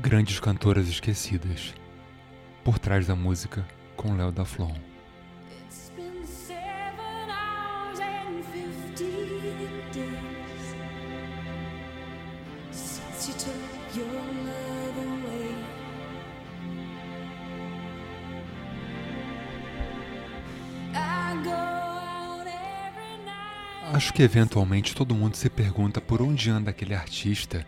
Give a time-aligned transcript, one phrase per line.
[0.00, 1.74] Grandes cantoras esquecidas.
[2.62, 3.66] Por trás da música,
[3.96, 4.72] com Léo da Flon.
[23.92, 27.66] Acho que eventualmente todo mundo se pergunta por onde anda aquele artista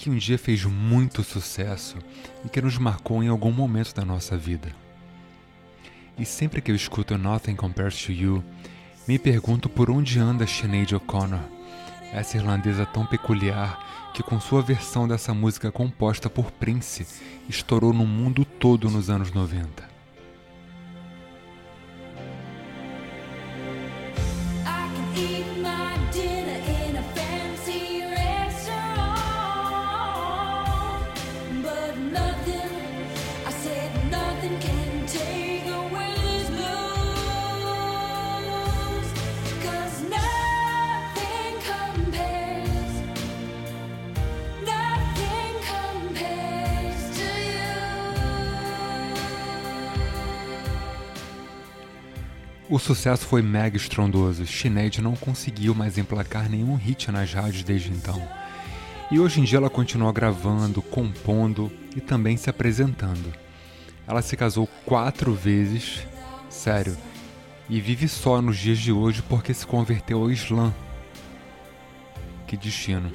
[0.00, 1.98] que um dia fez muito sucesso
[2.42, 4.74] e que nos marcou em algum momento da nossa vida.
[6.18, 8.42] E sempre que eu escuto Nothing Compares to You,
[9.06, 11.42] me pergunto por onde anda Sinead O'Connor,
[12.14, 17.06] essa irlandesa tão peculiar que, com sua versão dessa música composta por Prince,
[17.46, 19.90] estourou no mundo todo nos anos 90.
[24.64, 26.79] I can eat my dinner
[52.70, 54.46] O sucesso foi mega estrondoso.
[54.46, 58.22] Sinead não conseguiu mais emplacar nenhum hit nas rádios desde então.
[59.10, 63.34] E hoje em dia ela continua gravando, compondo e também se apresentando.
[64.06, 66.06] Ela se casou quatro vezes,
[66.48, 66.96] sério,
[67.68, 70.72] e vive só nos dias de hoje porque se converteu ao Islã.
[72.46, 73.10] Que destino.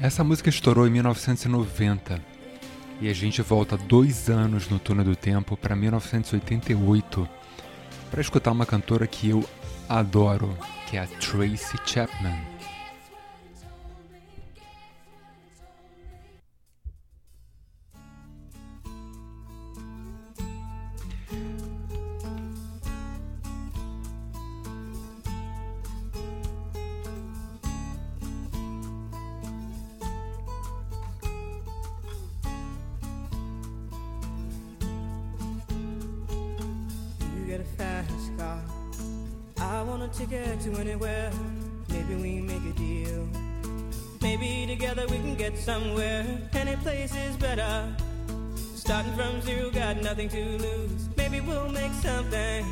[0.00, 2.20] Essa música estourou em 1990
[3.00, 7.28] e a gente volta dois anos no túnel do tempo para 1988
[8.08, 9.44] para escutar uma cantora que eu
[9.88, 10.56] adoro,
[10.88, 12.57] que é a Tracy Chapman.
[40.12, 41.30] Ticket to anywhere.
[41.88, 43.26] Maybe we make a deal.
[44.20, 46.24] Maybe together we can get somewhere.
[46.54, 47.94] Any place is better.
[48.74, 51.08] Starting from zero, got nothing to lose.
[51.16, 52.64] Maybe we'll make something.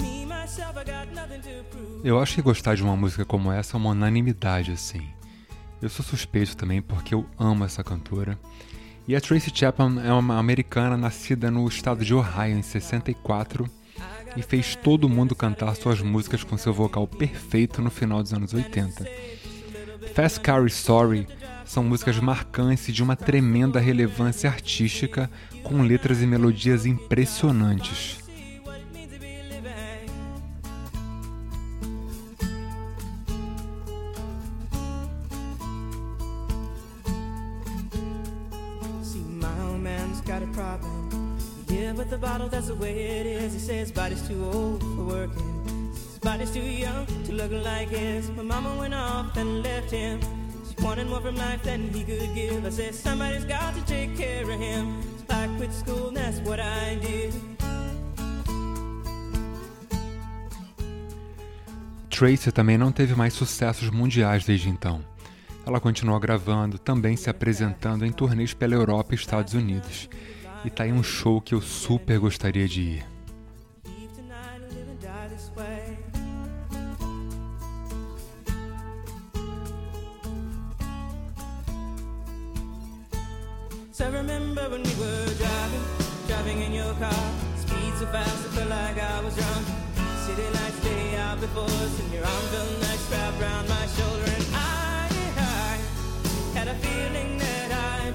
[0.00, 2.00] Me, myself, I got nothing to prove.
[2.04, 5.06] Eu acho que gostar de uma música como essa é uma unanimidade assim.
[5.80, 8.38] Eu sou suspeito também porque eu amo essa cantora.
[9.08, 13.68] E a Tracy Chapman é uma americana nascida no estado de Ohio em 64
[14.36, 18.54] e fez todo mundo cantar suas músicas com seu vocal perfeito no final dos anos
[18.54, 19.06] 80.
[20.14, 21.26] Fast Car e Sorry
[21.64, 25.30] são músicas marcantes de uma tremenda relevância artística,
[25.62, 28.20] com letras e melodias impressionantes.
[40.30, 40.89] Got a problem.
[41.90, 43.52] Live with the bottle, that's the way it is.
[43.52, 45.90] He says body's too old for working.
[45.92, 48.30] His body's too young to look like his.
[48.30, 50.20] My mama went off and left him.
[50.68, 52.64] She wanted more from life than he could give.
[52.64, 55.02] I said, somebody's got to take care of him.
[55.28, 57.34] So I quit school, and that's what I did.
[62.08, 65.00] Tracy também não teve mais sucessos mundiais desde então.
[65.66, 70.08] Ela continuou gravando, também se apresentando em turnês pela Europa e Estados Unidos.
[70.64, 73.06] E tá aí um show que eu super gostaria de ir.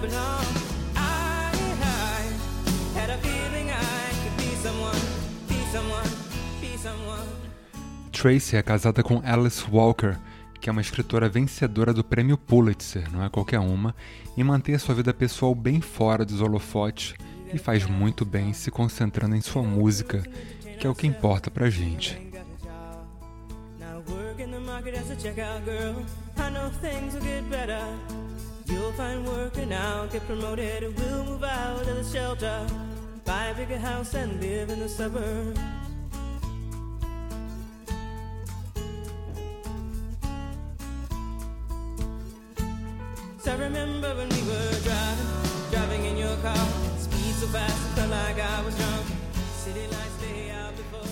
[0.06, 0.65] Leave
[8.12, 10.16] Tracy é casada com Alice Walker,
[10.60, 13.96] que é uma escritora vencedora do prêmio Pulitzer, não é qualquer uma,
[14.36, 17.14] e mantém a sua vida pessoal bem fora dos holofotes
[17.54, 20.24] e faz muito bem se concentrando em sua música,
[20.80, 22.20] que é o que importa pra gente.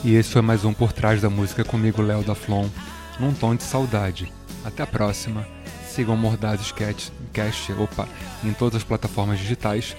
[0.03, 2.67] E esse foi mais um Por Trás da Música comigo, Léo da Flon,
[3.17, 4.31] num tom de saudade.
[4.65, 5.47] Até a próxima.
[5.87, 8.07] Sigam Mordazes Cast, Cast opa,
[8.43, 9.95] em todas as plataformas digitais.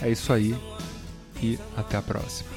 [0.00, 0.56] É isso aí
[1.42, 2.48] e até a próxima.